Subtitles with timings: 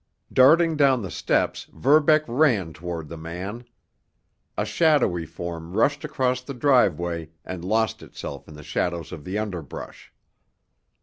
[0.33, 3.65] Darting down the steps, Verbeck ran toward the man.
[4.57, 9.37] A shadowy form rushed across the driveway and lost itself in the shadows of the
[9.37, 10.11] underbrush.